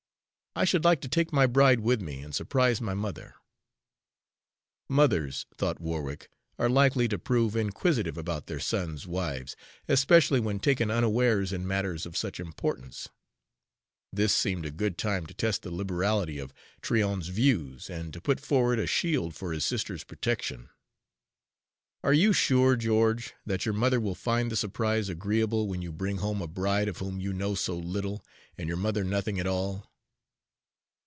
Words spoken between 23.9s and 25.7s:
will find the surprise agreeable